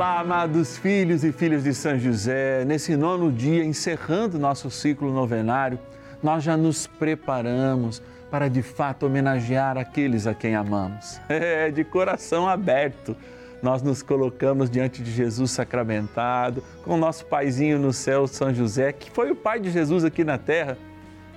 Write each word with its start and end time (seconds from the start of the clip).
Olá, 0.00 0.20
amados 0.20 0.78
filhos 0.78 1.24
e 1.24 1.30
filhas 1.30 1.62
de 1.62 1.74
São 1.74 1.98
José. 1.98 2.64
Nesse 2.64 2.96
nono 2.96 3.30
dia, 3.30 3.62
encerrando 3.62 4.38
nosso 4.38 4.70
ciclo 4.70 5.12
novenário, 5.12 5.78
nós 6.22 6.42
já 6.42 6.56
nos 6.56 6.86
preparamos 6.86 8.00
para 8.30 8.48
de 8.48 8.62
fato 8.62 9.04
homenagear 9.04 9.76
aqueles 9.76 10.26
a 10.26 10.32
quem 10.32 10.54
amamos. 10.54 11.20
É, 11.28 11.70
de 11.70 11.84
coração 11.84 12.48
aberto. 12.48 13.14
Nós 13.62 13.82
nos 13.82 14.00
colocamos 14.00 14.70
diante 14.70 15.02
de 15.02 15.10
Jesus 15.10 15.50
sacramentado, 15.50 16.64
com 16.82 16.94
o 16.94 16.96
nosso 16.96 17.26
paizinho 17.26 17.78
no 17.78 17.92
céu, 17.92 18.26
São 18.26 18.54
José, 18.54 18.94
que 18.94 19.10
foi 19.10 19.30
o 19.30 19.36
pai 19.36 19.60
de 19.60 19.70
Jesus 19.70 20.02
aqui 20.02 20.24
na 20.24 20.38
terra, 20.38 20.78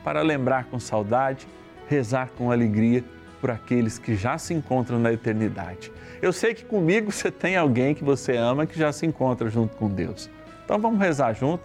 para 0.05 0.21
lembrar 0.21 0.67
com 0.67 0.79
saudade, 0.79 1.45
rezar 1.89 2.29
com 2.37 2.49
alegria 2.49 3.03
por 3.43 3.51
aqueles 3.51 3.99
que 3.99 4.15
já 4.15 4.37
se 4.37 4.53
encontram 4.53 4.97
na 4.97 5.11
eternidade. 5.11 5.91
Eu 6.21 6.31
sei 6.31 6.53
que 6.53 6.63
comigo 6.63 7.11
você 7.11 7.29
tem 7.29 7.57
alguém 7.57 7.93
que 7.93 8.01
você 8.01 8.37
ama 8.37 8.65
que 8.65 8.79
já 8.79 8.89
se 8.93 9.05
encontra 9.05 9.49
junto 9.49 9.75
com 9.75 9.89
Deus. 9.89 10.29
Então 10.63 10.79
vamos 10.79 10.97
rezar 10.97 11.33
junto. 11.33 11.61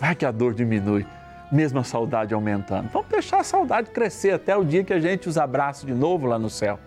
Vai 0.00 0.14
que 0.14 0.24
a 0.24 0.30
dor 0.30 0.54
diminui, 0.54 1.04
mesmo 1.52 1.80
a 1.80 1.84
saudade 1.84 2.32
aumentando. 2.32 2.88
Vamos 2.90 3.08
deixar 3.08 3.40
a 3.40 3.44
saudade 3.44 3.90
crescer 3.90 4.30
até 4.30 4.56
o 4.56 4.64
dia 4.64 4.82
que 4.82 4.90
a 4.94 4.98
gente 4.98 5.28
os 5.28 5.36
abraça 5.36 5.84
de 5.84 5.92
novo 5.92 6.26
lá 6.26 6.38
no 6.38 6.48
céu. 6.48 6.80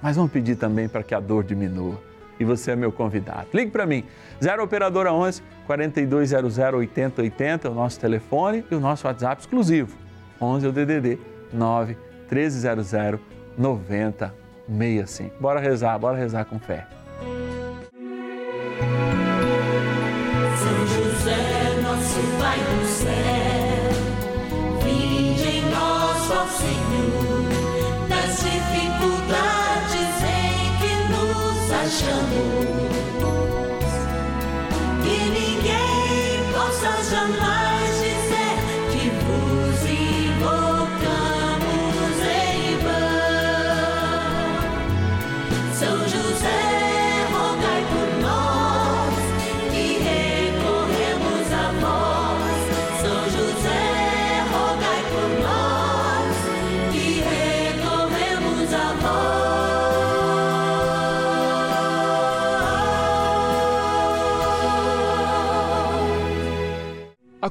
Mas 0.00 0.16
vamos 0.16 0.32
pedir 0.32 0.56
também 0.56 0.88
para 0.88 1.02
que 1.02 1.14
a 1.14 1.20
dor 1.20 1.44
diminua. 1.44 2.00
E 2.40 2.44
você 2.46 2.70
é 2.70 2.76
meu 2.76 2.90
convidado. 2.90 3.48
Ligue 3.52 3.70
para 3.70 3.84
mim, 3.84 4.04
0 4.42 4.64
Operadora 4.64 5.12
11 5.12 5.42
4200 5.66 6.56
8080, 6.56 7.68
é 7.68 7.70
o 7.70 7.74
nosso 7.74 8.00
telefone 8.00 8.64
e 8.70 8.74
o 8.74 8.80
nosso 8.80 9.06
WhatsApp 9.06 9.42
exclusivo, 9.42 9.98
11 10.40 10.64
é 10.64 10.68
o 10.70 10.72
DDD 10.72 11.18
9 11.52 11.94
1300 12.30 13.35
9065. 13.58 15.32
Bora 15.40 15.60
rezar, 15.60 15.98
bora 15.98 16.16
rezar 16.16 16.44
com 16.44 16.58
fé. 16.58 16.86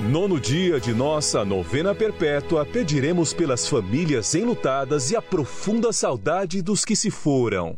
nono 0.00 0.38
dia 0.38 0.78
de 0.78 0.92
nossa 0.92 1.44
novena 1.44 1.94
perpétua, 1.94 2.66
pediremos 2.66 3.32
pelas 3.32 3.66
famílias 3.68 4.34
enlutadas 4.34 5.10
e 5.10 5.16
a 5.16 5.22
profunda 5.22 5.92
saudade 5.92 6.60
dos 6.60 6.84
que 6.84 6.94
se 6.94 7.10
foram. 7.10 7.76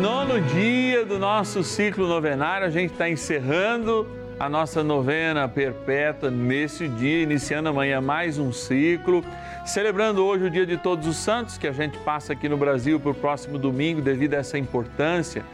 Nono 0.00 0.40
dia 0.40 1.06
do 1.06 1.18
nosso 1.18 1.62
ciclo 1.62 2.06
novenário, 2.06 2.66
a 2.66 2.70
gente 2.70 2.92
está 2.92 3.08
encerrando 3.08 4.06
a 4.38 4.48
nossa 4.48 4.82
novena 4.82 5.48
perpétua 5.48 6.30
nesse 6.30 6.86
dia, 6.86 7.22
iniciando 7.22 7.68
amanhã 7.68 8.00
mais 8.00 8.38
um 8.38 8.52
ciclo, 8.52 9.24
celebrando 9.64 10.24
hoje 10.24 10.44
o 10.44 10.50
Dia 10.50 10.66
de 10.66 10.76
Todos 10.76 11.06
os 11.06 11.16
Santos, 11.16 11.56
que 11.56 11.66
a 11.66 11.72
gente 11.72 11.96
passa 11.98 12.32
aqui 12.32 12.48
no 12.48 12.56
Brasil 12.56 13.00
para 13.00 13.12
o 13.12 13.14
próximo 13.14 13.58
domingo 13.58 14.02
devido 14.02 14.34
a 14.34 14.38
essa 14.38 14.58
importância, 14.58 15.44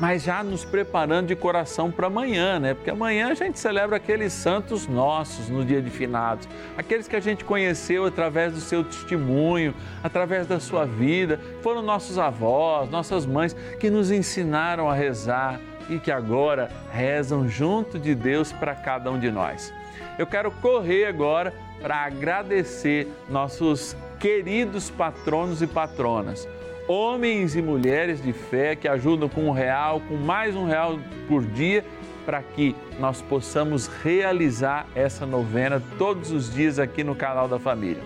mas 0.00 0.22
já 0.22 0.42
nos 0.42 0.64
preparando 0.64 1.28
de 1.28 1.36
coração 1.36 1.90
para 1.90 2.06
amanhã, 2.06 2.58
né? 2.58 2.74
Porque 2.74 2.90
amanhã 2.90 3.30
a 3.30 3.34
gente 3.34 3.58
celebra 3.58 3.96
aqueles 3.96 4.32
santos 4.32 4.86
nossos 4.86 5.48
no 5.48 5.64
dia 5.64 5.82
de 5.82 5.90
finados, 5.90 6.48
aqueles 6.76 7.08
que 7.08 7.16
a 7.16 7.20
gente 7.20 7.44
conheceu 7.44 8.04
através 8.06 8.52
do 8.52 8.60
seu 8.60 8.84
testemunho, 8.84 9.74
através 10.02 10.46
da 10.46 10.60
sua 10.60 10.84
vida, 10.84 11.40
foram 11.62 11.82
nossos 11.82 12.18
avós, 12.18 12.88
nossas 12.90 13.26
mães 13.26 13.54
que 13.80 13.90
nos 13.90 14.10
ensinaram 14.10 14.88
a 14.88 14.94
rezar 14.94 15.60
e 15.88 15.98
que 15.98 16.10
agora 16.10 16.70
rezam 16.92 17.48
junto 17.48 17.98
de 17.98 18.14
Deus 18.14 18.52
para 18.52 18.74
cada 18.74 19.10
um 19.10 19.18
de 19.18 19.30
nós. 19.30 19.72
Eu 20.18 20.26
quero 20.26 20.50
correr 20.50 21.06
agora 21.06 21.52
para 21.80 21.96
agradecer 21.96 23.08
nossos 23.28 23.96
queridos 24.18 24.90
patronos 24.90 25.62
e 25.62 25.66
patronas, 25.66 26.46
homens 26.88 27.54
e 27.54 27.60
mulheres 27.60 28.22
de 28.22 28.32
fé 28.32 28.74
que 28.74 28.88
ajudam 28.88 29.28
com 29.28 29.46
um 29.46 29.52
real, 29.52 30.00
com 30.08 30.16
mais 30.16 30.56
um 30.56 30.66
real 30.66 30.98
por 31.28 31.44
dia, 31.44 31.84
para 32.24 32.42
que 32.42 32.74
nós 32.98 33.20
possamos 33.20 33.86
realizar 33.86 34.86
essa 34.94 35.26
novena 35.26 35.82
todos 35.98 36.32
os 36.32 36.52
dias 36.52 36.78
aqui 36.78 37.04
no 37.04 37.14
canal 37.14 37.46
da 37.46 37.58
família. 37.58 38.02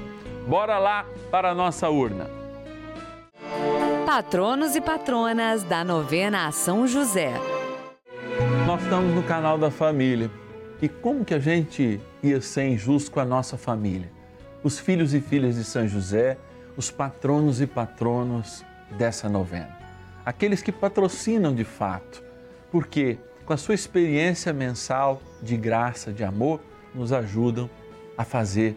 Bora 0.47 0.79
lá 0.79 1.07
para 1.31 1.51
a 1.51 1.55
nossa 1.55 1.89
urna. 1.89 2.29
Patronos 4.05 4.75
e 4.75 4.81
patronas 4.81 5.63
da 5.63 5.85
novena 5.85 6.47
a 6.47 6.53
São 6.53 6.87
José. 6.87 7.33
Nós 8.67 8.83
estamos 8.83 9.15
no 9.15 9.23
canal 9.23 9.57
da 9.57 9.71
família. 9.71 10.31
E 10.81 10.89
como 10.89 11.25
que 11.25 11.33
a 11.33 11.39
gente 11.39 12.01
ia 12.23 12.41
ser 12.41 12.67
injusto 12.67 13.13
com 13.13 13.21
a 13.21 13.25
nossa 13.25 13.57
família? 13.57 14.11
Os 14.65 14.81
filhos 14.81 15.15
e 15.15 15.21
filhas 15.21 15.55
de 15.55 15.65
São 15.65 15.87
José, 15.87 16.37
os 16.77 16.91
patronos 16.91 17.61
e 17.61 17.67
patronos 17.67 18.65
dessa 18.93 19.29
novena. 19.29 19.77
Aqueles 20.25 20.63
que 20.63 20.71
patrocinam 20.71 21.55
de 21.55 21.65
fato, 21.65 22.23
porque 22.71 23.19
com 23.45 23.53
a 23.53 23.57
sua 23.57 23.75
experiência 23.75 24.53
mensal 24.53 25.21
de 25.43 25.57
graça, 25.57 26.13
de 26.13 26.23
amor, 26.23 26.61
nos 26.95 27.13
ajudam 27.13 27.69
a 28.17 28.25
fazer 28.25 28.77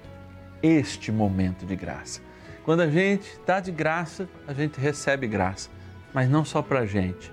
este 0.61 1.11
momento 1.11 1.65
de 1.65 1.75
graça. 1.75 2.21
Quando 2.63 2.81
a 2.81 2.89
gente 2.89 3.39
dá 3.45 3.59
de 3.59 3.71
graça, 3.71 4.27
a 4.47 4.53
gente 4.53 4.79
recebe 4.79 5.27
graça, 5.27 5.69
mas 6.13 6.27
não 6.27 6.43
só 6.43 6.61
para 6.61 6.79
a 6.79 6.85
gente. 6.85 7.31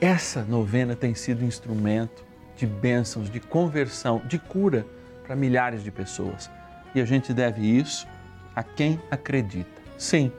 Essa 0.00 0.42
novena 0.44 0.94
tem 0.94 1.14
sido 1.14 1.44
instrumento 1.44 2.24
de 2.56 2.66
bênçãos, 2.66 3.28
de 3.28 3.40
conversão, 3.40 4.22
de 4.26 4.38
cura 4.38 4.86
para 5.26 5.34
milhares 5.34 5.82
de 5.82 5.90
pessoas. 5.90 6.50
E 6.94 7.00
a 7.00 7.04
gente 7.04 7.34
deve 7.34 7.62
isso 7.62 8.06
a 8.54 8.62
quem 8.62 9.00
acredita. 9.10 9.82
Sim, 9.98 10.30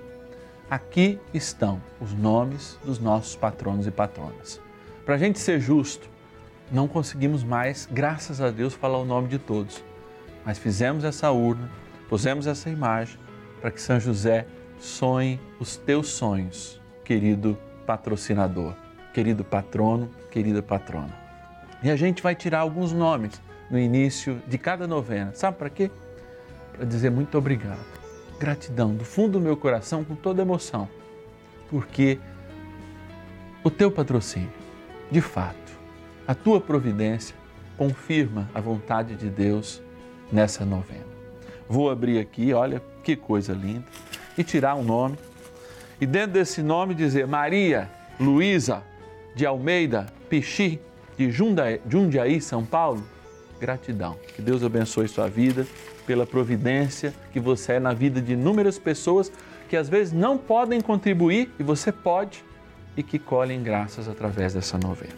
aqui 0.69 1.19
estão 1.33 1.81
os 1.99 2.13
nomes 2.13 2.79
dos 2.83 2.99
nossos 2.99 3.35
patronos 3.35 3.87
e 3.87 3.91
patronas. 3.91 4.61
Para 5.05 5.15
a 5.15 5.17
gente 5.17 5.39
ser 5.39 5.59
justo, 5.59 6.09
não 6.71 6.87
conseguimos 6.87 7.43
mais, 7.43 7.87
graças 7.89 8.41
a 8.41 8.51
Deus, 8.51 8.73
falar 8.73 8.97
o 8.97 9.05
nome 9.05 9.27
de 9.27 9.39
todos. 9.39 9.83
Mas 10.45 10.57
fizemos 10.57 11.03
essa 11.03 11.31
urna, 11.31 11.69
pusemos 12.09 12.47
essa 12.47 12.69
imagem 12.69 13.17
para 13.61 13.71
que 13.71 13.81
São 13.81 13.99
José 13.99 14.45
sonhe 14.79 15.39
os 15.59 15.77
teus 15.77 16.09
sonhos, 16.09 16.81
querido 17.03 17.57
patrocinador, 17.85 18.75
querido 19.13 19.43
patrono, 19.43 20.09
querida 20.29 20.61
patrona. 20.61 21.15
E 21.81 21.89
a 21.89 21.95
gente 21.95 22.21
vai 22.21 22.35
tirar 22.35 22.59
alguns 22.59 22.91
nomes 22.91 23.41
no 23.69 23.79
início 23.79 24.41
de 24.47 24.57
cada 24.57 24.87
novena. 24.87 25.31
Sabe 25.33 25.57
para 25.57 25.69
quê? 25.69 25.91
Para 26.73 26.85
dizer 26.85 27.09
muito 27.09 27.37
obrigado. 27.37 27.96
Gratidão 28.39 28.93
do 28.93 29.03
fundo 29.03 29.33
do 29.33 29.39
meu 29.39 29.57
coração, 29.57 30.03
com 30.03 30.15
toda 30.15 30.41
emoção, 30.41 30.87
porque 31.69 32.19
o 33.63 33.69
teu 33.69 33.91
patrocínio, 33.91 34.51
de 35.11 35.21
fato, 35.21 35.77
a 36.27 36.35
tua 36.35 36.61
providência 36.61 37.35
confirma 37.77 38.49
a 38.53 38.61
vontade 38.61 39.15
de 39.15 39.29
Deus 39.29 39.81
nessa 40.31 40.65
novena. 40.65 41.05
Vou 41.67 41.89
abrir 41.89 42.19
aqui, 42.19 42.53
olha 42.53 42.81
que 43.03 43.15
coisa 43.15 43.53
linda, 43.53 43.85
e 44.37 44.43
tirar 44.43 44.75
um 44.75 44.83
nome. 44.83 45.17
E 45.99 46.05
dentro 46.05 46.33
desse 46.33 46.61
nome 46.61 46.93
dizer 46.93 47.25
Maria 47.27 47.89
Luísa 48.19 48.83
de 49.35 49.45
Almeida 49.45 50.07
Pichi, 50.29 50.79
de 51.17 51.31
Jundiaí, 51.31 52.39
São 52.39 52.63
Paulo. 52.63 53.03
Gratidão. 53.59 54.17
Que 54.35 54.41
Deus 54.41 54.63
abençoe 54.63 55.07
sua 55.07 55.27
vida 55.27 55.65
pela 56.05 56.25
providência 56.25 57.13
que 57.31 57.39
você 57.39 57.73
é 57.73 57.79
na 57.79 57.93
vida 57.93 58.21
de 58.21 58.33
inúmeras 58.33 58.79
pessoas 58.79 59.31
que 59.67 59.75
às 59.75 59.89
vezes 59.89 60.13
não 60.13 60.37
podem 60.37 60.79
contribuir 60.79 61.51
e 61.59 61.63
você 61.63 61.91
pode 61.91 62.43
e 62.95 63.03
que 63.03 63.19
colhem 63.19 63.61
graças 63.61 64.07
através 64.07 64.53
dessa 64.53 64.77
novena. 64.77 65.13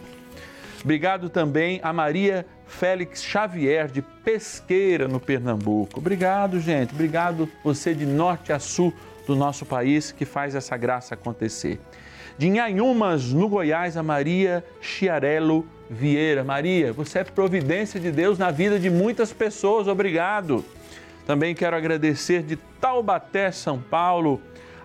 Obrigado 0.82 1.28
também 1.28 1.78
a 1.82 1.92
Maria 1.92 2.46
Félix 2.66 3.22
Xavier, 3.22 3.88
de 3.88 4.00
Pesqueira, 4.00 5.06
no 5.06 5.20
Pernambuco. 5.20 5.98
Obrigado, 5.98 6.58
gente. 6.58 6.94
Obrigado 6.94 7.48
você 7.62 7.94
de 7.94 8.06
norte 8.06 8.52
a 8.52 8.58
sul 8.58 8.92
do 9.26 9.36
nosso 9.36 9.66
país 9.66 10.10
que 10.10 10.24
faz 10.24 10.54
essa 10.54 10.76
graça 10.76 11.14
acontecer. 11.14 11.78
De 12.38 12.48
Inhanhumas, 12.48 13.32
no 13.32 13.48
Goiás, 13.48 13.96
a 13.96 14.02
Maria 14.02 14.64
Chiarello 14.80 15.66
Vieira. 15.90 16.44
Maria, 16.44 16.92
você 16.92 17.18
é 17.18 17.24
providência 17.24 17.98
de 17.98 18.12
Deus 18.12 18.38
na 18.38 18.50
vida 18.50 18.78
de 18.78 18.88
muitas 18.88 19.32
pessoas. 19.32 19.88
Obrigado. 19.88 20.64
Também 21.26 21.54
quero 21.54 21.76
agradecer 21.76 22.42
de 22.42 22.56
Taubaté, 22.80 23.50
São 23.50 23.78
Paulo, 23.78 24.40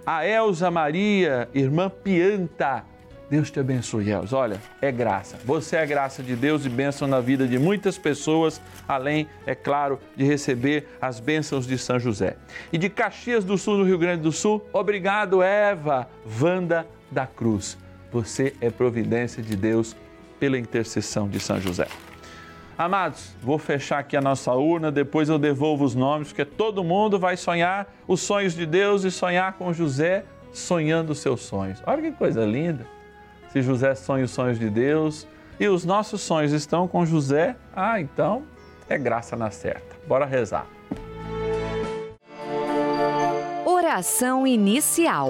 a 0.05 0.27
Elza 0.27 0.69
Maria, 0.69 1.47
irmã 1.53 1.89
Pianta 1.89 2.83
Deus 3.29 3.49
te 3.49 3.59
abençoe, 3.59 4.11
Elza. 4.11 4.37
Olha, 4.37 4.61
é 4.81 4.91
graça. 4.91 5.37
Você 5.43 5.75
é 5.75 5.85
graça 5.85 6.21
de 6.21 6.35
Deus 6.35 6.65
e 6.65 6.69
bênção 6.69 7.07
na 7.07 7.19
vida 7.19 7.47
de 7.47 7.57
muitas 7.57 7.97
pessoas, 7.97 8.61
além, 8.87 9.27
é 9.47 9.55
claro, 9.55 9.99
de 10.15 10.23
receber 10.23 10.87
as 11.01 11.19
bênçãos 11.19 11.65
de 11.65 11.77
São 11.77 11.99
José. 11.99 12.37
E 12.71 12.77
de 12.77 12.87
Caxias 12.87 13.43
do 13.43 13.57
Sul, 13.57 13.77
no 13.77 13.83
Rio 13.83 13.97
Grande 13.97 14.21
do 14.21 14.31
Sul, 14.31 14.63
obrigado, 14.71 15.41
Eva 15.41 16.07
Vanda 16.23 16.85
da 17.09 17.25
Cruz. 17.25 17.77
Você 18.11 18.53
é 18.61 18.69
providência 18.69 19.41
de 19.41 19.55
Deus 19.55 19.95
pela 20.39 20.57
intercessão 20.57 21.27
de 21.27 21.39
São 21.39 21.59
José. 21.59 21.87
Amados, 22.77 23.33
vou 23.41 23.57
fechar 23.57 23.99
aqui 23.99 24.17
a 24.17 24.21
nossa 24.21 24.51
urna, 24.53 24.91
depois 24.91 25.29
eu 25.29 25.39
devolvo 25.39 25.85
os 25.85 25.95
nomes, 25.95 26.27
porque 26.29 26.43
todo 26.43 26.83
mundo 26.83 27.17
vai 27.17 27.37
sonhar 27.37 27.87
os 28.07 28.21
sonhos 28.21 28.53
de 28.53 28.65
Deus 28.65 29.03
e 29.03 29.11
sonhar 29.11 29.53
com 29.53 29.71
José, 29.71 30.25
sonhando 30.51 31.11
os 31.11 31.19
seus 31.19 31.41
sonhos. 31.41 31.81
Olha 31.85 32.01
que 32.01 32.11
coisa 32.11 32.45
linda 32.45 32.85
se 33.55 33.61
José 33.61 33.95
sonha 33.95 34.25
os 34.25 34.31
sonhos 34.31 34.59
de 34.59 34.69
Deus 34.69 35.25
e 35.57 35.65
os 35.69 35.85
nossos 35.85 36.19
sonhos 36.19 36.51
estão 36.51 36.89
com 36.89 37.05
José, 37.05 37.55
ah, 37.73 38.01
então 38.01 38.43
é 38.89 38.97
graça 38.97 39.37
na 39.37 39.49
certa. 39.49 39.95
Bora 40.05 40.25
rezar. 40.25 40.67
Oração 43.65 44.45
inicial. 44.45 45.29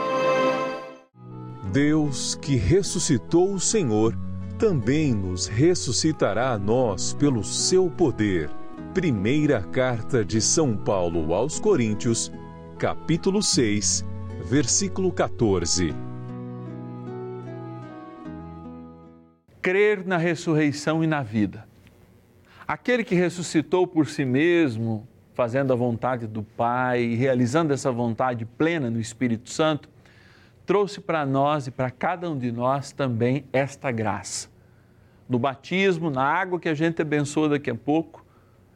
Deus 1.71 2.35
que 2.35 2.57
ressuscitou 2.57 3.53
o 3.53 3.59
Senhor, 3.59 4.13
também 4.59 5.13
nos 5.13 5.47
ressuscitará 5.47 6.51
a 6.51 6.59
nós 6.59 7.13
pelo 7.13 7.45
seu 7.45 7.89
poder 7.89 8.49
Primeira 8.93 9.61
Carta 9.61 10.25
de 10.25 10.41
São 10.41 10.75
Paulo 10.75 11.33
aos 11.33 11.61
Coríntios, 11.61 12.29
capítulo 12.77 13.41
6, 13.41 14.05
versículo 14.43 15.13
14. 15.13 15.95
Crer 19.61 20.05
na 20.05 20.17
ressurreição 20.17 21.01
e 21.01 21.07
na 21.07 21.23
vida. 21.23 21.65
Aquele 22.67 23.05
que 23.05 23.15
ressuscitou 23.15 23.87
por 23.87 24.07
si 24.07 24.25
mesmo, 24.25 25.07
fazendo 25.33 25.71
a 25.71 25.75
vontade 25.77 26.27
do 26.27 26.43
Pai 26.43 27.01
e 27.01 27.15
realizando 27.15 27.71
essa 27.71 27.93
vontade 27.93 28.45
plena 28.45 28.89
no 28.89 28.99
Espírito 28.99 29.49
Santo, 29.49 29.89
trouxe 30.65 31.01
para 31.01 31.25
nós 31.25 31.67
e 31.67 31.71
para 31.71 31.89
cada 31.89 32.29
um 32.29 32.37
de 32.37 32.51
nós 32.51 32.91
também 32.91 33.45
esta 33.51 33.91
graça 33.91 34.51
no 35.31 35.39
batismo, 35.39 36.09
na 36.09 36.25
água 36.25 36.59
que 36.59 36.67
a 36.67 36.73
gente 36.73 37.01
abençoa 37.01 37.47
daqui 37.47 37.69
a 37.69 37.75
pouco, 37.75 38.25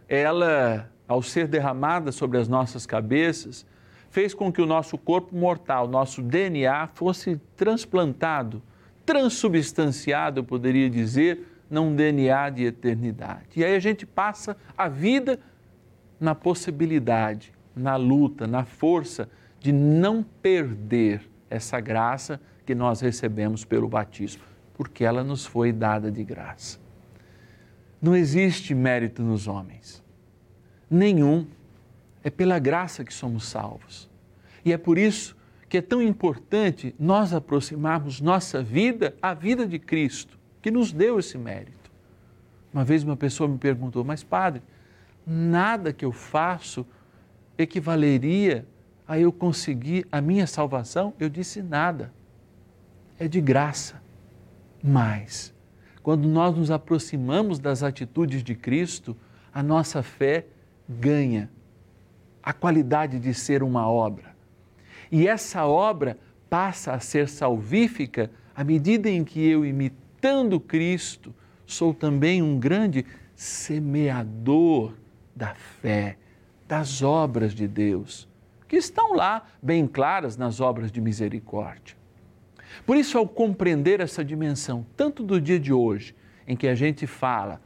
ela, 0.08 0.90
ao 1.06 1.22
ser 1.22 1.50
derramada 1.50 2.14
sobre 2.14 2.38
as 2.38 2.48
nossas 2.48 2.86
cabeças, 2.86 3.66
fez 4.10 4.34
com 4.34 4.50
que 4.50 4.62
o 4.62 4.66
nosso 4.66 4.98
corpo 4.98 5.36
mortal, 5.36 5.86
nosso 5.86 6.22
DNA, 6.22 6.88
fosse 6.94 7.42
transplantado, 7.58 8.64
transubstanciado, 9.06 10.40
eu 10.40 10.44
poderia 10.46 10.90
dizer, 10.90 11.46
num 11.70 11.94
DNA 11.94 12.50
de 12.52 12.64
eternidade. 12.64 13.48
E 13.58 13.66
aí 13.66 13.76
a 13.76 13.80
gente 13.80 14.06
passa 14.06 14.56
a 14.78 14.88
vida 14.88 15.38
na 16.18 16.34
possibilidade, 16.34 17.52
na 17.76 17.98
luta, 17.98 18.48
na 18.48 18.64
força 18.64 19.28
de 19.60 19.74
não 19.74 20.24
perder 20.24 21.30
essa 21.50 21.80
graça 21.80 22.40
que 22.66 22.74
nós 22.74 23.02
recebemos 23.02 23.64
pelo 23.64 23.88
batismo, 23.88 24.44
porque 24.74 25.04
ela 25.04 25.24
nos 25.24 25.46
foi 25.46 25.72
dada 25.72 26.12
de 26.12 26.24
graça. 26.24 26.80
Não 28.02 28.16
existe 28.16 28.74
mérito 28.74 29.22
nos 29.22 29.48
homens, 29.48 30.04
nenhum. 30.90 31.48
É 32.24 32.30
pela 32.30 32.58
graça 32.58 33.04
que 33.04 33.14
somos 33.14 33.48
salvos. 33.48 34.10
E 34.64 34.74
é 34.74 34.78
por 34.78 34.98
isso 34.98 35.36
que 35.70 35.78
é 35.78 35.82
tão 35.82 36.02
importante 36.02 36.96
nós 37.00 37.34
aproximarmos 37.34 38.20
nossa 38.20 38.64
vida 38.64 39.16
à 39.22 39.34
vida 39.34 39.68
de 39.68 39.78
Cristo, 39.78 40.40
que 40.62 40.72
nos 40.72 40.92
deu 40.92 41.20
esse 41.20 41.38
mérito. 41.38 41.92
Uma 42.74 42.84
vez 42.84 43.04
uma 43.04 43.16
pessoa 43.16 43.48
me 43.48 43.58
perguntou, 43.58 44.04
mas 44.04 44.24
padre, 44.24 44.62
nada 45.26 45.94
que 45.94 46.04
eu 46.04 46.12
faço 46.12 46.86
equivaleria 47.58 48.66
a 49.08 49.20
eu 49.20 49.32
conseguir 49.32 50.08
a 50.12 50.22
minha 50.22 50.48
salvação? 50.48 51.14
Eu 51.20 51.30
disse 51.30 51.62
nada. 51.62 52.14
É 53.20 53.28
de 53.28 53.40
graça. 53.40 54.02
Mas, 54.84 55.54
quando 56.04 56.28
nós 56.28 56.56
nos 56.56 56.70
aproximamos 56.70 57.60
das 57.60 57.82
atitudes 57.82 58.44
de 58.44 58.56
Cristo, 58.56 59.16
a 59.54 59.64
nossa 59.64 60.04
fé 60.04 60.46
ganha 60.88 61.50
a 62.44 62.54
qualidade 62.54 63.20
de 63.20 63.34
ser 63.34 63.64
uma 63.64 63.90
obra. 63.90 64.36
E 65.12 65.28
essa 65.28 65.66
obra 65.66 66.18
passa 66.50 66.94
a 66.94 67.00
ser 67.00 67.28
salvífica 67.28 68.30
à 68.56 68.64
medida 68.64 69.10
em 69.10 69.24
que 69.24 69.40
eu, 69.46 69.66
imitando 69.66 70.60
Cristo, 70.60 71.34
sou 71.66 71.94
também 71.94 72.42
um 72.42 72.60
grande 72.60 73.06
semeador 73.36 74.94
da 75.36 75.54
fé, 75.56 76.18
das 76.68 77.02
obras 77.02 77.54
de 77.54 77.68
Deus, 77.68 78.28
que 78.76 78.80
estão 78.80 79.14
lá 79.14 79.48
bem 79.64 79.88
claras 79.88 80.36
nas 80.36 80.60
obras 80.60 80.92
de 80.92 81.00
misericórdia. 81.00 81.96
Por 82.86 82.98
isso, 82.98 83.18
ao 83.18 83.26
compreender 83.26 84.02
essa 84.02 84.22
dimensão, 84.22 84.86
tanto 84.98 85.24
do 85.24 85.40
dia 85.40 85.58
de 85.58 85.72
hoje, 85.72 86.14
em 86.46 86.58
que 86.58 86.68
a 86.68 86.76
gente 86.76 87.08
fala, 87.08 87.62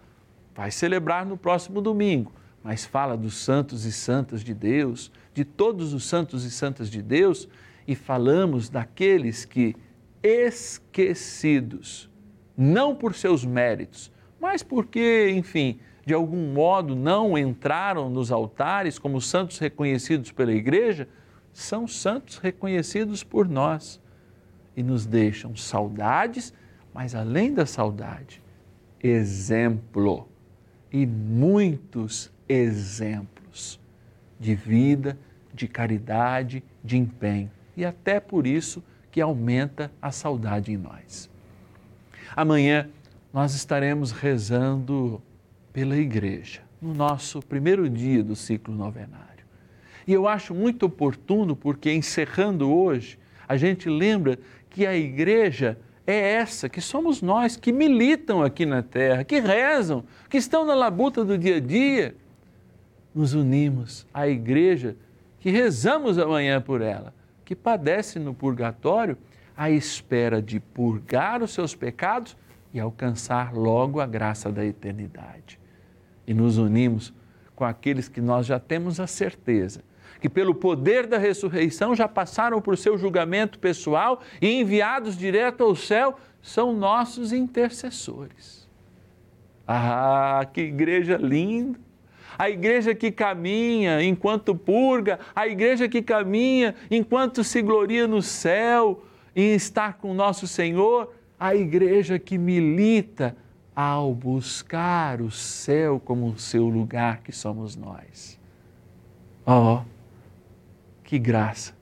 vai 0.54 0.70
celebrar 0.70 1.25
no 1.25 1.36
próximo 1.36 1.82
domingo, 1.82 2.32
mas 2.63 2.86
fala 2.86 3.18
dos 3.18 3.38
santos 3.38 3.86
e 3.86 3.92
santas 3.92 4.44
de 4.44 4.54
Deus, 4.54 5.12
de 5.34 5.44
todos 5.44 5.96
os 5.96 6.04
santos 6.04 6.44
e 6.44 6.51
santas 6.51 6.92
de 6.92 7.01
Deus, 7.01 7.50
e 7.88 7.96
falamos 7.96 8.70
daqueles 8.70 9.46
que, 9.46 9.75
esquecidos, 10.22 12.08
não 12.56 12.94
por 12.94 13.16
seus 13.16 13.44
méritos, 13.44 14.12
mas 14.39 14.62
porque, 14.62 15.32
enfim, 15.32 15.80
de 16.06 16.13
algum 16.13 16.53
modo 16.53 16.96
não 16.96 17.38
entraram 17.38 18.10
nos 18.10 18.32
altares 18.32 18.98
como 18.98 19.22
santos 19.22 19.60
reconhecidos 19.60 20.32
pela 20.32 20.51
igreja, 20.51 21.08
são 21.53 21.88
santos 21.88 22.38
reconhecidos 22.38 23.24
por 23.24 23.48
nós 23.48 24.01
e 24.75 24.84
nos 24.84 25.06
deixam 25.06 25.56
saudades, 25.56 26.53
mas 26.94 27.15
além 27.15 27.53
da 27.53 27.65
saudade, 27.65 28.41
exemplo 29.01 30.27
e 30.91 31.06
muitos 31.06 32.32
exemplos 32.48 33.79
de 34.39 34.56
vida, 34.56 35.18
de 35.53 35.68
caridade, 35.68 36.63
de 36.84 36.98
empenho 36.98 37.51
e 37.75 37.86
até 37.86 38.20
por 38.20 38.48
isso 38.48 38.84
que 39.12 39.22
aumenta 39.22 39.91
a 40.01 40.12
saudade 40.12 40.72
em 40.72 40.77
nós. 40.77 41.29
Amanhã 42.36 42.89
nós 43.34 43.53
estaremos 43.53 44.12
rezando 44.12 45.22
pela 45.72 45.98
igreja, 45.98 46.62
no 46.82 46.94
nosso 46.94 47.42
primeiro 47.42 47.90
dia 47.90 48.24
do 48.24 48.36
ciclo 48.36 48.74
novenário. 48.74 49.46
E 50.08 50.14
eu 50.14 50.28
acho 50.28 50.54
muito 50.56 50.88
oportuno, 50.88 51.56
porque 51.56 51.92
encerrando 51.94 52.74
hoje, 52.74 53.20
a 53.48 53.58
gente 53.58 53.90
lembra 53.90 54.40
que 54.70 54.86
a 54.86 54.96
igreja 54.96 55.78
é 56.06 56.34
essa, 56.34 56.68
que 56.68 56.82
somos 56.82 57.22
nós, 57.22 57.56
que 57.56 57.72
militam 57.72 58.42
aqui 58.42 58.66
na 58.66 58.82
terra, 58.82 59.24
que 59.24 59.40
rezam, 59.40 60.04
que 60.28 60.38
estão 60.38 60.66
na 60.66 60.74
labuta 60.74 61.24
do 61.24 61.38
dia 61.38 61.58
a 61.58 61.60
dia. 61.60 62.16
Nos 63.14 63.34
unimos 63.34 64.08
à 64.14 64.28
igreja 64.28 64.96
que 65.40 65.52
rezamos 65.52 66.18
amanhã 66.18 66.60
por 66.60 66.82
ela, 66.82 67.14
que 67.46 67.56
padece 67.56 68.18
no 68.20 68.34
purgatório 68.34 69.18
à 69.56 69.70
espera 69.70 70.42
de 70.42 70.60
purgar 70.60 71.44
os 71.44 71.52
seus 71.52 71.76
pecados 71.76 72.36
e 72.74 72.80
alcançar 72.80 73.54
logo 73.54 74.00
a 74.00 74.06
graça 74.06 74.52
da 74.52 74.66
eternidade 74.66 75.60
e 76.28 76.34
nos 76.34 76.58
unimos 76.58 77.14
com 77.56 77.66
aqueles 77.66 78.08
que 78.08 78.22
nós 78.22 78.46
já 78.46 78.60
temos 78.60 79.00
a 79.00 79.08
certeza 79.08 79.84
que, 80.20 80.30
pelo 80.30 80.54
poder 80.54 81.08
da 81.08 81.18
ressurreição, 81.18 81.96
já 81.96 82.08
passaram 82.08 82.62
por 82.62 82.78
seu 82.78 82.98
julgamento 82.98 83.58
pessoal 83.58 84.22
e 84.42 84.60
enviados 84.60 85.18
direto 85.18 85.64
ao 85.64 85.76
céu, 85.76 86.18
são 86.42 86.74
nossos 86.74 87.32
intercessores. 87.32 88.68
Ah, 89.68 90.46
que 90.52 90.62
igreja 90.62 91.18
linda! 91.18 91.80
A 92.38 92.50
igreja 92.50 92.96
que 92.96 93.12
caminha 93.12 94.02
enquanto 94.02 94.56
purga, 94.56 95.20
a 95.36 95.46
igreja 95.48 95.90
que 95.90 96.02
caminha 96.02 96.74
enquanto 96.90 97.44
se 97.44 97.62
gloria 97.62 98.08
no 98.08 98.22
céu 98.22 99.04
e 99.36 99.42
está 99.42 99.92
com 99.92 100.14
nosso 100.14 100.48
Senhor, 100.48 101.14
a 101.39 101.55
igreja 101.55 102.19
que 102.19 102.38
milita 102.38 103.36
ao 103.75 104.13
buscar 104.13 105.22
o 105.22 105.31
céu 105.31 106.01
como 106.03 106.27
o 106.27 106.38
seu 106.38 106.67
lugar 106.67 107.22
que 107.22 107.31
somos 107.31 107.77
nós. 107.77 108.38
Oh, 109.46 109.81
que 111.03 111.17
graça. 111.17 111.74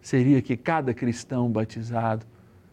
Seria 0.00 0.40
que 0.40 0.56
cada 0.56 0.94
cristão 0.94 1.50
batizado 1.50 2.26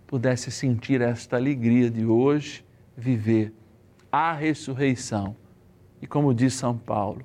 pudesse 0.07 0.49
sentir 0.51 1.01
esta 1.01 1.35
alegria 1.35 1.89
de 1.89 2.05
hoje 2.05 2.65
viver 2.95 3.53
a 4.11 4.33
ressurreição 4.33 5.35
e, 6.01 6.07
como 6.07 6.33
diz 6.33 6.53
São 6.53 6.77
Paulo, 6.77 7.23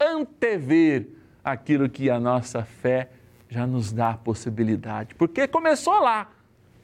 antever 0.00 1.06
aquilo 1.44 1.88
que 1.88 2.10
a 2.10 2.18
nossa 2.18 2.62
fé 2.62 3.10
já 3.48 3.66
nos 3.66 3.92
dá 3.92 4.10
a 4.10 4.16
possibilidade, 4.16 5.14
porque 5.14 5.46
começou 5.46 6.00
lá 6.00 6.30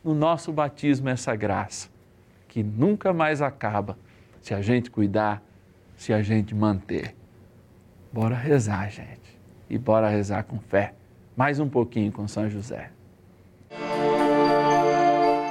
no 0.05 0.15
nosso 0.15 0.53
batismo 0.53 1.09
essa 1.09 1.35
graça 1.35 1.89
que 2.47 2.63
nunca 2.63 3.13
mais 3.13 3.43
acaba 3.43 3.99
se 4.41 4.55
a 4.55 4.61
gente 4.61 4.91
cuidar, 4.91 5.43
se 5.97 6.13
a 6.13 6.23
gente 6.23 6.55
manter. 6.55 7.17
Bora 8.13 8.37
rezar, 8.37 8.89
gente. 8.91 9.41
E 9.69 9.79
bora 9.79 10.09
rezar 10.09 10.45
com 10.45 10.61
fé. 10.61 10.95
Mais 11.37 11.59
um 11.59 11.69
pouquinho 11.69 12.13
com 12.13 12.29
São 12.29 12.49
José. 12.49 12.91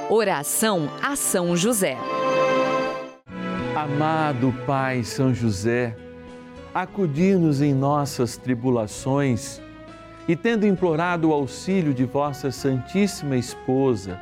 Oração 0.09 0.87
a 1.01 1.15
São 1.15 1.57
José. 1.57 1.97
Amado 3.75 4.53
Pai 4.65 5.03
São 5.03 5.33
José, 5.33 5.97
acudir-nos 6.73 7.61
em 7.61 7.73
nossas 7.73 8.37
tribulações 8.37 9.61
e, 10.25 10.37
tendo 10.37 10.65
implorado 10.65 11.29
o 11.29 11.33
auxílio 11.33 11.93
de 11.93 12.05
vossa 12.05 12.49
Santíssima 12.49 13.35
Esposa, 13.35 14.21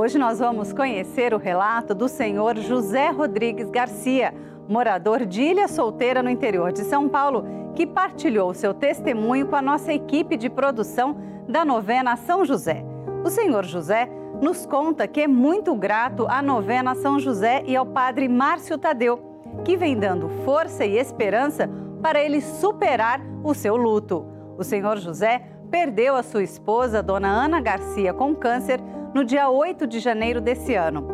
Hoje 0.00 0.16
nós 0.16 0.38
vamos 0.38 0.72
conhecer 0.72 1.34
o 1.34 1.38
relato 1.38 1.92
do 1.92 2.06
senhor 2.06 2.56
José 2.56 3.10
Rodrigues 3.10 3.68
Garcia, 3.68 4.32
morador 4.68 5.26
de 5.26 5.42
Ilha 5.42 5.66
Solteira, 5.66 6.22
no 6.22 6.30
interior 6.30 6.70
de 6.70 6.84
São 6.84 7.08
Paulo, 7.08 7.44
que 7.74 7.84
partilhou 7.84 8.54
seu 8.54 8.72
testemunho 8.72 9.48
com 9.48 9.56
a 9.56 9.60
nossa 9.60 9.92
equipe 9.92 10.36
de 10.36 10.48
produção 10.48 11.16
da 11.48 11.64
novena 11.64 12.14
São 12.14 12.44
José. 12.44 12.84
O 13.24 13.28
senhor 13.28 13.64
José 13.64 14.08
nos 14.40 14.64
conta 14.64 15.08
que 15.08 15.22
é 15.22 15.26
muito 15.26 15.74
grato 15.74 16.28
à 16.28 16.40
novena 16.40 16.94
São 16.94 17.18
José 17.18 17.64
e 17.66 17.74
ao 17.74 17.84
padre 17.84 18.28
Márcio 18.28 18.78
Tadeu, 18.78 19.18
que 19.64 19.76
vem 19.76 19.98
dando 19.98 20.28
força 20.44 20.86
e 20.86 20.96
esperança 20.96 21.68
para 22.00 22.22
ele 22.22 22.40
superar 22.40 23.20
o 23.42 23.52
seu 23.52 23.74
luto. 23.74 24.24
O 24.56 24.62
senhor 24.62 24.98
José 24.98 25.42
perdeu 25.72 26.14
a 26.14 26.22
sua 26.22 26.44
esposa, 26.44 27.02
dona 27.02 27.26
Ana 27.26 27.60
Garcia, 27.60 28.14
com 28.14 28.32
câncer 28.32 28.80
no 29.14 29.24
dia 29.24 29.48
8 29.50 29.86
de 29.86 29.98
janeiro 29.98 30.40
desse 30.40 30.74
ano. 30.74 31.06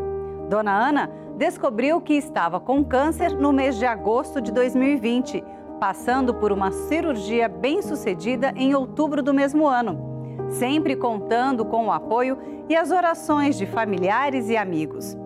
Dona 0.49 0.73
Ana 0.73 1.11
descobriu 1.37 2.01
que 2.01 2.15
estava 2.15 2.61
com 2.61 2.85
câncer 2.85 3.33
no 3.33 3.53
mês 3.53 3.79
de 3.79 3.87
agosto 3.87 4.41
de 4.41 4.53
2020, 4.53 5.43
passando 5.81 6.35
por 6.35 6.53
uma 6.53 6.71
cirurgia 6.71 7.49
bem-sucedida 7.49 8.53
em 8.57 8.75
outubro 8.75 9.23
do 9.23 9.35
mesmo 9.35 9.67
ano 9.67 10.15
sempre 10.51 10.97
contando 10.97 11.65
com 11.65 11.87
o 11.87 11.93
apoio 11.93 12.39
e 12.69 12.77
as 12.77 12.91
orações 12.91 13.57
de 13.57 13.67
familiares 13.67 14.49
e 14.49 14.57
amigos. 14.57 15.17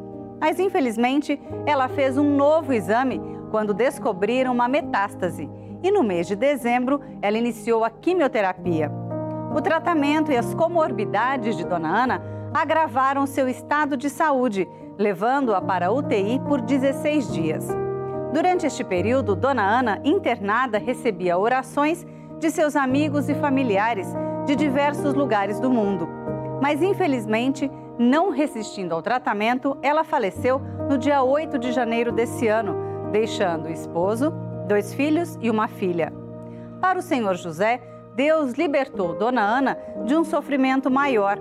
Mas 0.41 0.59
infelizmente, 0.59 1.41
ela 1.67 1.89
fez 1.89 2.17
um 2.17 2.37
novo 2.37 2.73
exame 2.73 3.21
quando 3.51 3.75
descobriram 3.75 4.53
uma 4.53 4.69
metástase 4.69 5.49
e 5.83 5.91
no 5.91 6.03
mês 6.03 6.27
de 6.27 6.37
dezembro 6.37 7.01
ela 7.23 7.39
iniciou 7.39 7.85
a 7.85 7.91
quimioterapia. 7.91 8.91
O 9.55 9.61
tratamento 9.61 10.31
e 10.31 10.37
as 10.37 10.55
comorbidades 10.55 11.57
de 11.57 11.65
Dona 11.65 11.89
Ana 11.89 12.23
agravaram 12.53 13.27
seu 13.27 13.49
estado 13.49 13.97
de 13.97 14.09
saúde, 14.11 14.69
levando-a 14.99 15.61
para 15.61 15.93
UTI 15.93 16.41
por 16.47 16.61
16 16.61 17.33
dias. 17.33 17.69
Durante 18.33 18.67
este 18.67 18.85
período, 18.85 19.35
Dona 19.35 19.63
Ana, 19.63 20.01
internada, 20.05 20.79
recebia 20.79 21.39
orações 21.39 22.07
de 22.39 22.51
seus 22.51 22.77
amigos 22.77 23.29
e 23.29 23.35
familiares 23.35 24.07
de 24.47 24.55
diversos 24.55 25.15
lugares 25.15 25.59
do 25.61 25.71
mundo. 25.71 26.09
Mas, 26.61 26.83
infelizmente, 26.83 27.71
não 27.99 28.31
resistindo 28.31 28.95
ao 28.95 29.03
tratamento, 29.03 29.77
ela 29.83 30.05
faleceu 30.05 30.61
no 30.89 30.99
dia 30.99 31.23
8 31.23 31.59
de 31.59 31.73
janeiro 31.73 32.13
desse 32.13 32.49
ano, 32.49 32.77
deixando 33.11 33.67
o 33.67 33.73
esposo, 33.73 34.33
dois 34.67 34.93
filhos 34.95 35.39
e 35.41 35.51
uma 35.51 35.67
filha. 35.67 36.13
Para 36.81 36.99
o 36.99 37.03
senhor 37.03 37.35
José, 37.35 37.81
Deus 38.15 38.53
libertou 38.53 39.15
Dona 39.15 39.43
Ana 39.43 39.79
de 40.05 40.15
um 40.15 40.25
sofrimento 40.25 40.91
maior, 40.91 41.39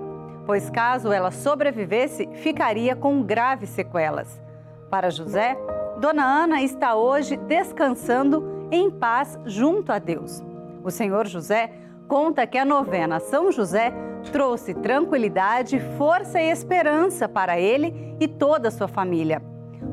pois 0.48 0.70
caso 0.70 1.12
ela 1.12 1.30
sobrevivesse, 1.30 2.26
ficaria 2.36 2.96
com 2.96 3.22
graves 3.22 3.68
sequelas. 3.68 4.40
Para 4.88 5.10
José, 5.10 5.58
Dona 6.00 6.24
Ana 6.24 6.62
está 6.62 6.94
hoje 6.94 7.36
descansando 7.36 8.66
em 8.70 8.90
paz 8.90 9.38
junto 9.44 9.92
a 9.92 9.98
Deus. 9.98 10.42
O 10.82 10.90
senhor 10.90 11.26
José 11.26 11.70
conta 12.08 12.46
que 12.46 12.56
a 12.56 12.64
novena 12.64 13.20
São 13.20 13.52
José 13.52 13.92
trouxe 14.32 14.72
tranquilidade, 14.72 15.78
força 15.98 16.40
e 16.40 16.50
esperança 16.50 17.28
para 17.28 17.60
ele 17.60 18.16
e 18.18 18.26
toda 18.26 18.68
a 18.68 18.72
sua 18.72 18.88
família. 18.88 19.42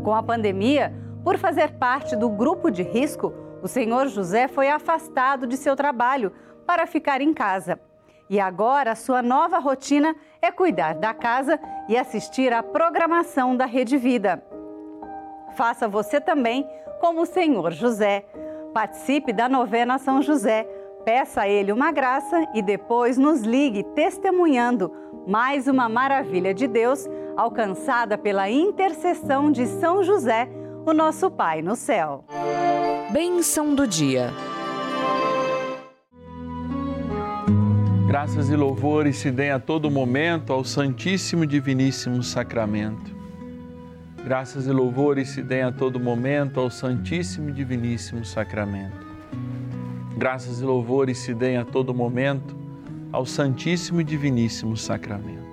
Com 0.06 0.16
a 0.16 0.24
pandemia, 0.24 0.94
por 1.22 1.38
fazer 1.38 1.74
parte 1.74 2.16
do 2.16 2.30
grupo 2.30 2.72
de 2.72 2.82
risco, 2.82 3.34
o 3.62 3.68
senhor 3.68 4.08
José 4.08 4.48
foi 4.48 4.70
afastado 4.70 5.46
de 5.46 5.58
seu 5.58 5.76
trabalho 5.76 6.32
para 6.66 6.88
ficar 6.88 7.20
em 7.20 7.34
casa. 7.34 7.78
E 8.28 8.40
agora 8.40 8.96
sua 8.96 9.22
nova 9.22 9.60
rotina 9.60 10.16
é 10.46 10.52
cuidar 10.52 10.96
da 10.96 11.14
casa 11.14 11.60
e 11.88 11.98
assistir 11.98 12.54
à 12.54 12.64
programação 12.64 13.56
da 13.56 13.66
Rede 13.66 13.98
Vida. 13.98 14.44
Faça 15.56 15.88
você 15.88 16.22
também 16.22 16.68
como 17.00 17.22
o 17.22 17.26
senhor 17.26 17.72
José. 17.72 18.26
Participe 18.74 19.32
da 19.32 19.48
novena 19.48 19.98
São 19.98 20.22
José 20.22 20.68
Peça 21.06 21.42
a 21.42 21.48
Ele 21.48 21.72
uma 21.72 21.92
graça 21.92 22.48
e 22.52 22.64
depois 22.64 23.16
nos 23.16 23.42
ligue 23.42 23.84
testemunhando 23.94 24.92
mais 25.28 25.68
uma 25.68 25.88
maravilha 25.88 26.52
de 26.52 26.68
Deus 26.68 27.08
alcançada 27.38 28.18
pela 28.18 28.50
intercessão 28.50 29.52
de 29.52 29.68
São 29.68 30.04
José, 30.04 30.50
o 30.84 30.94
nosso 30.94 31.30
Pai 31.30 31.62
no 31.62 31.76
céu. 31.76 32.26
Bênção 33.12 33.76
do 33.76 33.86
dia. 33.86 34.34
Graças 38.08 38.50
e 38.50 38.56
louvores 38.56 39.18
se 39.18 39.32
deem 39.32 39.50
a 39.50 39.60
todo 39.60 39.90
momento 39.90 40.54
ao 40.54 40.64
Santíssimo 40.64 41.44
e 41.44 41.48
Diviníssimo 41.48 42.22
Sacramento. 42.22 43.16
Graças 44.24 44.68
e 44.68 44.72
louvores 44.72 45.30
se 45.30 45.42
deem 45.42 45.64
a 45.64 45.72
todo 45.72 46.00
momento 46.00 46.60
ao 46.60 46.70
Santíssimo 46.70 47.50
e 47.50 47.52
Diviníssimo 47.52 48.24
Sacramento. 48.24 49.06
Graças 50.16 50.62
e 50.62 50.64
louvores 50.64 51.18
se 51.18 51.34
deem 51.34 51.58
a 51.58 51.66
todo 51.66 51.96
momento 51.96 52.56
ao 53.12 53.26
Santíssimo 53.26 54.02
e 54.02 54.04
Diviníssimo 54.04 54.78
Sacramento. 54.78 55.44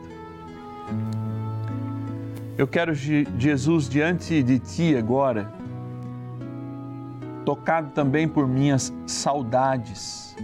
Eu 2.59 2.69
quero, 2.69 2.95
Jesus, 2.95 3.89
diante 3.89 4.43
de 4.43 4.59
Ti 4.59 4.95
agora, 4.95 5.51
tocado 7.47 7.91
também 7.93 8.29
por 8.29 8.47
minhas 8.47 8.93
saudades, 9.07 10.37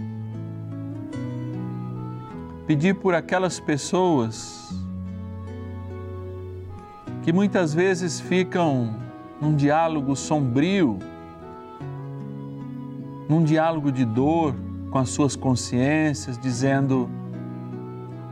pedir 2.69 2.93
por 2.93 3.15
aquelas 3.15 3.59
pessoas 3.59 4.69
que 7.23 7.33
muitas 7.33 7.73
vezes 7.73 8.19
ficam 8.19 8.93
num 9.41 9.55
diálogo 9.55 10.15
sombrio 10.15 10.99
num 13.27 13.43
diálogo 13.43 13.91
de 13.91 14.05
dor 14.05 14.53
com 14.91 14.99
as 14.99 15.09
suas 15.09 15.35
consciências, 15.35 16.37
dizendo: 16.37 17.09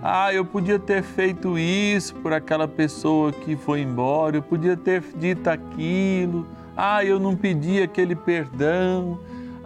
Ah, 0.04 0.32
eu 0.32 0.46
podia 0.46 0.78
ter 0.78 1.02
feito 1.02 1.58
isso 1.58 2.14
por 2.18 2.32
aquela 2.32 2.68
pessoa 2.68 3.32
que 3.32 3.56
foi 3.56 3.82
embora, 3.82 4.38
eu 4.38 4.44
podia 4.44 4.78
ter 4.78 5.04
dito 5.18 5.48
aquilo, 5.48 6.46
ah, 6.76 7.04
eu 7.04 7.20
não 7.20 7.36
pedi 7.36 7.82
aquele 7.82 8.16
perdão, 8.16 9.20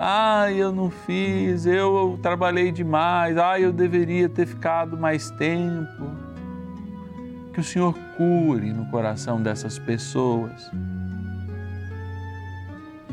ah, 0.03 0.51
eu 0.51 0.71
não 0.71 0.89
fiz, 0.89 1.67
eu 1.67 2.17
trabalhei 2.23 2.71
demais, 2.71 3.37
ah, 3.37 3.59
eu 3.59 3.71
deveria 3.71 4.27
ter 4.27 4.47
ficado 4.47 4.97
mais 4.97 5.29
tempo. 5.29 6.09
Que 7.53 7.59
o 7.59 7.63
Senhor 7.63 7.93
cure 8.17 8.73
no 8.73 8.89
coração 8.89 9.39
dessas 9.39 9.77
pessoas 9.77 10.71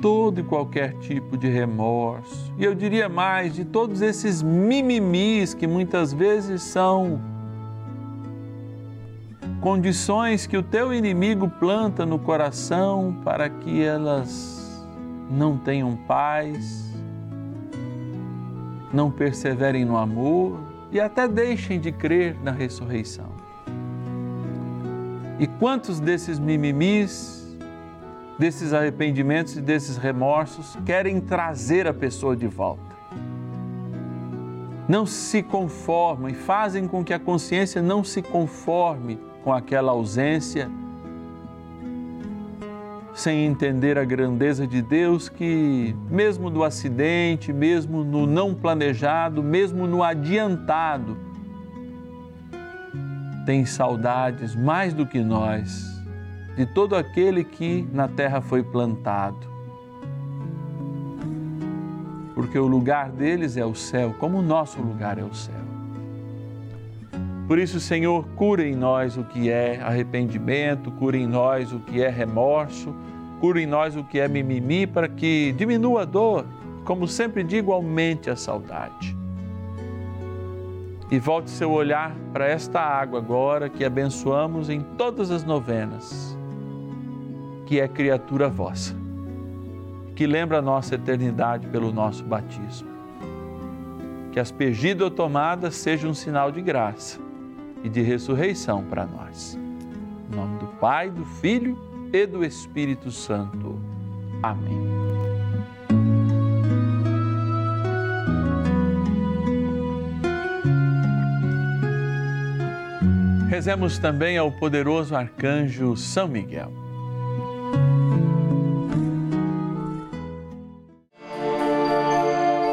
todo 0.00 0.40
e 0.40 0.42
qualquer 0.42 0.94
tipo 0.94 1.36
de 1.36 1.48
remorso. 1.48 2.52
E 2.56 2.64
eu 2.64 2.74
diria 2.74 3.08
mais, 3.08 3.54
de 3.54 3.64
todos 3.64 4.00
esses 4.00 4.42
mimimis 4.42 5.52
que 5.52 5.66
muitas 5.66 6.12
vezes 6.12 6.62
são 6.62 7.20
condições 9.60 10.46
que 10.46 10.56
o 10.56 10.62
teu 10.62 10.94
inimigo 10.94 11.48
planta 11.48 12.06
no 12.06 12.18
coração 12.18 13.20
para 13.24 13.50
que 13.50 13.82
elas 13.82 14.67
não 15.30 15.56
tenham 15.58 15.96
paz, 15.96 16.92
não 18.92 19.10
perseverem 19.10 19.84
no 19.84 19.96
amor 19.96 20.58
e 20.90 21.00
até 21.00 21.28
deixem 21.28 21.78
de 21.78 21.92
crer 21.92 22.36
na 22.42 22.50
ressurreição. 22.50 23.28
E 25.38 25.46
quantos 25.46 26.00
desses 26.00 26.38
mimimis, 26.38 27.46
desses 28.38 28.72
arrependimentos 28.72 29.56
e 29.56 29.60
desses 29.60 29.96
remorsos 29.96 30.76
querem 30.84 31.20
trazer 31.20 31.86
a 31.86 31.94
pessoa 31.94 32.34
de 32.34 32.46
volta? 32.46 32.96
Não 34.88 35.04
se 35.04 35.42
conformam 35.42 36.30
e 36.30 36.34
fazem 36.34 36.88
com 36.88 37.04
que 37.04 37.12
a 37.12 37.18
consciência 37.18 37.82
não 37.82 38.02
se 38.02 38.22
conforme 38.22 39.20
com 39.44 39.52
aquela 39.52 39.92
ausência 39.92 40.70
sem 43.18 43.44
entender 43.46 43.98
a 43.98 44.04
grandeza 44.04 44.64
de 44.64 44.80
Deus 44.80 45.28
que, 45.28 45.92
mesmo 46.08 46.48
no 46.48 46.62
acidente, 46.62 47.52
mesmo 47.52 48.04
no 48.04 48.28
não 48.28 48.54
planejado, 48.54 49.42
mesmo 49.42 49.88
no 49.88 50.04
adiantado, 50.04 51.16
tem 53.44 53.66
saudades 53.66 54.54
mais 54.54 54.94
do 54.94 55.04
que 55.04 55.18
nós 55.18 55.98
de 56.54 56.64
todo 56.64 56.94
aquele 56.94 57.42
que 57.42 57.88
na 57.92 58.06
terra 58.06 58.40
foi 58.40 58.62
plantado. 58.62 59.48
Porque 62.36 62.56
o 62.56 62.68
lugar 62.68 63.10
deles 63.10 63.56
é 63.56 63.66
o 63.66 63.74
céu, 63.74 64.14
como 64.20 64.38
o 64.38 64.42
nosso 64.42 64.80
lugar 64.80 65.18
é 65.18 65.24
o 65.24 65.34
céu. 65.34 65.67
Por 67.48 67.58
isso, 67.58 67.80
Senhor, 67.80 68.24
cura 68.36 68.62
em 68.64 68.76
nós 68.76 69.16
o 69.16 69.24
que 69.24 69.50
é 69.50 69.80
arrependimento, 69.80 70.92
cura 70.92 71.16
em 71.16 71.26
nós 71.26 71.72
o 71.72 71.80
que 71.80 72.00
é 72.00 72.08
remorso 72.08 72.94
Cura 73.40 73.60
em 73.60 73.66
nós 73.66 73.96
o 73.96 74.02
que 74.02 74.18
é 74.18 74.26
mimimi 74.26 74.86
para 74.86 75.08
que 75.08 75.52
diminua 75.52 76.02
a 76.02 76.04
dor, 76.04 76.44
como 76.84 77.06
sempre 77.06 77.44
digo, 77.44 77.72
aumente 77.72 78.28
a 78.28 78.36
saudade. 78.36 79.16
E 81.10 81.18
volte 81.18 81.50
seu 81.50 81.70
olhar 81.70 82.14
para 82.32 82.46
esta 82.46 82.80
água 82.80 83.18
agora 83.18 83.68
que 83.68 83.84
abençoamos 83.84 84.68
em 84.68 84.80
todas 84.80 85.30
as 85.30 85.44
novenas, 85.44 86.36
que 87.64 87.80
é 87.80 87.86
criatura 87.86 88.48
vossa, 88.48 88.94
que 90.16 90.26
lembra 90.26 90.58
a 90.58 90.62
nossa 90.62 90.96
eternidade 90.96 91.66
pelo 91.68 91.92
nosso 91.92 92.24
batismo. 92.24 92.88
Que 94.32 94.40
aspergida 94.40 95.04
ou 95.04 95.10
tomada 95.10 95.70
seja 95.70 96.08
um 96.08 96.14
sinal 96.14 96.50
de 96.50 96.60
graça 96.60 97.27
e 97.82 97.88
de 97.88 98.02
ressurreição 98.02 98.84
para 98.84 99.06
nós. 99.06 99.58
Em 100.30 100.36
nome 100.36 100.58
do 100.58 100.66
Pai, 100.78 101.10
do 101.10 101.24
Filho 101.24 101.78
e 102.12 102.26
do 102.26 102.44
Espírito 102.44 103.10
Santo. 103.10 103.78
Amém. 104.42 104.98
Rezemos 113.48 113.98
também 113.98 114.38
ao 114.38 114.52
poderoso 114.52 115.16
arcanjo 115.16 115.96
São 115.96 116.28
Miguel. 116.28 116.70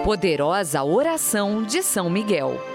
Poderosa 0.04 0.84
oração 0.84 1.64
de 1.64 1.82
São 1.82 2.10
Miguel. 2.10 2.75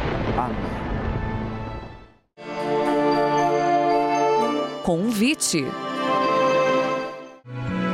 Amém. 0.41 0.55
Convite. 4.83 5.65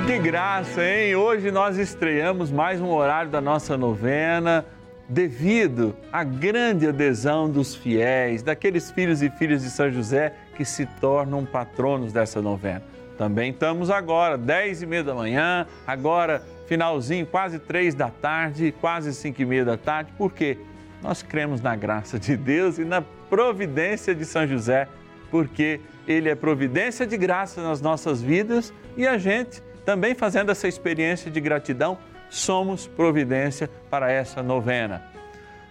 Que 0.05 0.17
graça, 0.19 0.81
hein? 0.81 1.15
Hoje 1.15 1.51
nós 1.51 1.77
estreamos 1.77 2.49
mais 2.49 2.79
um 2.79 2.89
horário 2.89 3.29
da 3.29 3.41
nossa 3.41 3.77
novena, 3.77 4.65
devido 5.09 5.93
à 6.09 6.23
grande 6.23 6.87
adesão 6.87 7.49
dos 7.49 7.75
fiéis, 7.75 8.41
daqueles 8.41 8.89
filhos 8.91 9.21
e 9.21 9.29
filhas 9.29 9.63
de 9.63 9.69
São 9.69 9.91
José 9.91 10.33
que 10.55 10.63
se 10.63 10.85
tornam 10.85 11.45
patronos 11.45 12.13
dessa 12.13 12.41
novena. 12.41 12.83
Também 13.17 13.51
estamos 13.51 13.89
agora, 13.89 14.37
10 14.37 14.83
e 14.83 14.85
meia 14.85 15.03
da 15.03 15.13
manhã, 15.13 15.67
agora 15.85 16.41
finalzinho, 16.67 17.25
quase 17.25 17.59
três 17.59 17.93
da 17.93 18.09
tarde, 18.09 18.73
quase 18.79 19.13
cinco 19.13 19.41
e 19.41 19.45
meia 19.45 19.65
da 19.65 19.77
tarde, 19.77 20.13
porque 20.17 20.57
nós 21.01 21.21
cremos 21.21 21.61
na 21.61 21.75
graça 21.75 22.19
de 22.19 22.35
Deus 22.35 22.77
e 22.77 22.85
na 22.85 23.01
providência 23.01 24.15
de 24.15 24.25
São 24.25 24.47
José, 24.47 24.87
porque 25.29 25.79
ele 26.07 26.29
é 26.29 26.35
providência 26.35 27.05
de 27.05 27.17
graça 27.17 27.61
nas 27.61 27.81
nossas 27.81 28.21
vidas 28.21 28.73
e 28.95 29.05
a 29.05 29.17
gente, 29.17 29.61
também 29.85 30.15
fazendo 30.15 30.51
essa 30.51 30.67
experiência 30.67 31.29
de 31.29 31.39
gratidão, 31.39 31.97
somos 32.29 32.87
providência 32.87 33.69
para 33.89 34.11
essa 34.11 34.41
novena. 34.41 35.01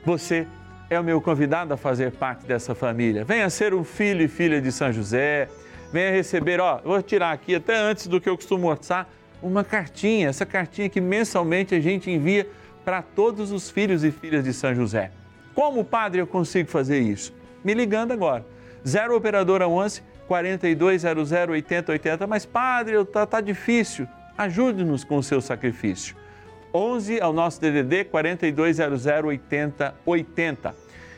Você 0.05 0.47
é 0.89 0.99
o 0.99 1.05
meu 1.05 1.21
convidado 1.21 1.75
a 1.75 1.77
fazer 1.77 2.13
parte 2.13 2.47
dessa 2.47 2.75
família. 2.75 3.25
Venha 3.25 3.51
ser 3.51 3.75
um 3.75 3.83
filho 3.83 4.23
e 4.23 4.29
filha 4.29 4.61
de 4.61 4.71
São 4.71 4.93
José. 4.93 5.49
Venha 5.93 6.11
receber, 6.11 6.61
ó, 6.61 6.81
vou 6.85 7.03
tirar 7.03 7.33
aqui 7.33 7.55
até 7.55 7.77
antes 7.77 8.07
do 8.07 8.21
que 8.21 8.29
eu 8.29 8.37
costumo 8.37 8.69
mostrar, 8.69 9.11
uma 9.43 9.63
cartinha, 9.63 10.29
essa 10.29 10.47
cartinha 10.47 10.89
que 10.89 11.01
mensalmente 11.01 11.75
a 11.75 11.81
gente 11.81 12.11
envia 12.11 12.47
para 12.87 13.03
todos 13.03 13.51
os 13.51 13.69
filhos 13.69 14.05
e 14.05 14.13
filhas 14.13 14.45
de 14.45 14.53
São 14.53 14.73
José. 14.73 15.11
Como 15.53 15.85
padre 15.85 16.21
eu 16.21 16.27
consigo 16.27 16.71
fazer 16.71 17.01
isso? 17.01 17.35
Me 17.65 17.75
ligando 17.75 18.13
agora. 18.13 18.47
0 18.87 19.17
operadora 19.17 19.67
11 19.67 20.05
4200 20.29 21.33
8080, 21.33 22.27
mas 22.29 22.47
padre, 22.47 23.05
tá, 23.07 23.27
tá 23.27 23.41
difícil. 23.41 24.07
Ajude-nos 24.39 25.03
com 25.03 25.17
o 25.17 25.23
seu 25.23 25.41
sacrifício. 25.41 26.15
11 26.73 27.21
ao 27.21 27.33
nosso 27.33 27.61
DDD 27.61 28.05
4200 28.05 29.05
8080. 29.05 30.75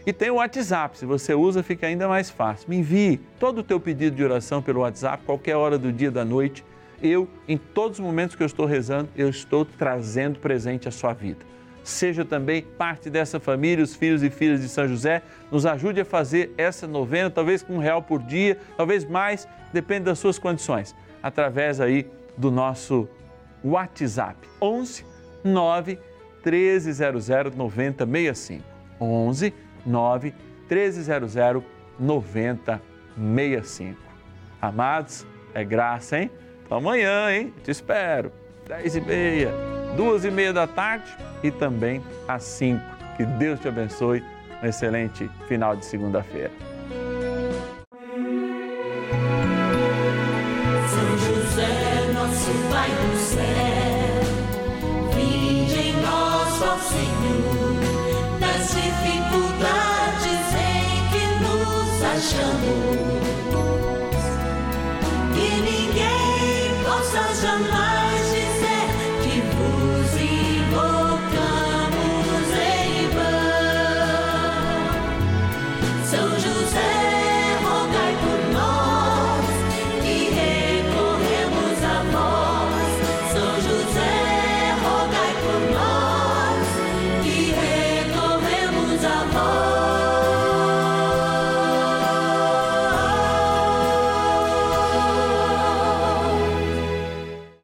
E 0.07 0.13
tem 0.15 0.31
o 0.31 0.37
WhatsApp, 0.37 0.97
se 0.97 1.05
você 1.05 1.35
usa 1.35 1.63
fica 1.63 1.87
ainda 1.87 2.09
mais 2.09 2.31
fácil. 2.31 2.71
Me 2.71 2.79
envie 2.79 3.21
todo 3.39 3.59
o 3.59 3.63
teu 3.63 3.79
pedido 3.79 4.17
de 4.17 4.25
oração 4.25 4.63
pelo 4.63 4.81
WhatsApp, 4.81 5.23
qualquer 5.27 5.57
hora 5.57 5.77
do 5.77 5.93
dia 5.93 6.11
da 6.11 6.25
noite. 6.25 6.65
Eu, 7.03 7.29
em 7.47 7.59
todos 7.59 7.99
os 7.99 8.05
momentos 8.05 8.35
que 8.35 8.43
eu 8.43 8.47
estou 8.47 8.65
rezando, 8.65 9.11
eu 9.15 9.29
estou 9.29 9.67
trazendo 9.67 10.39
presente 10.39 10.89
a 10.89 10.91
sua 10.91 11.13
vida 11.13 11.58
seja 11.89 12.25
também 12.25 12.63
parte 12.63 13.09
dessa 13.09 13.41
família, 13.41 13.83
os 13.83 13.97
filhos 13.97 14.23
e 14.23 14.31
filhas 14.31 14.61
de 14.61 14.69
São 14.69 14.87
José. 14.87 15.23
Nos 15.51 15.65
ajude 15.65 16.03
a 16.03 16.05
fazer 16.05 16.53
essa 16.59 16.87
novena, 16.87 17.31
talvez 17.31 17.63
com 17.63 17.75
um 17.75 17.79
real 17.79 18.03
por 18.03 18.23
dia, 18.23 18.59
talvez 18.77 19.05
mais, 19.05 19.49
depende 19.73 20.05
das 20.05 20.19
suas 20.19 20.39
condições, 20.39 20.95
através 21.23 21.81
aí 21.81 22.07
do 22.37 22.51
nosso 22.51 23.09
WhatsApp 23.65 24.37
11 24.61 25.05
9 25.43 25.99
1300 26.45 27.57
9065. 27.57 28.63
11 29.01 29.55
9 29.87 30.35
1300 30.71 31.35
9065. 31.99 33.99
Amados, 34.61 35.27
é 35.55 35.65
graça, 35.65 36.19
hein? 36.19 36.31
Amanhã, 36.71 37.33
hein? 37.33 37.55
Te 37.65 37.71
espero. 37.71 38.31
10 38.69 38.97
e 38.97 39.01
meia, 39.01 39.51
duas 39.97 40.27
e 40.27 40.31
meia 40.31 40.53
da 40.53 40.67
tarde 40.67 41.11
e 41.43 41.51
também 41.51 42.03
às 42.27 42.43
5. 42.43 42.81
Que 43.17 43.25
Deus 43.25 43.61
te 43.61 43.69
abençoe. 43.69 44.23
Um 44.63 44.67
excelente 44.67 45.31
final 45.47 45.77
de 45.77 45.85
segunda-feira. 45.85 46.51
São 50.89 51.19
José, 51.19 52.13
nosso 52.13 52.51
Pai 52.71 52.91
do 52.91 53.17
céu, 53.17 54.21
vinde 55.15 55.79
em 55.79 55.93
nós, 56.03 56.63
ó 56.63 56.77
Senhor, 56.79 58.41
das 58.41 58.71
dificuldades 58.75 60.55
em 60.55 61.09
que 61.13 61.25
nos 61.45 62.03
achamos. 62.03 63.18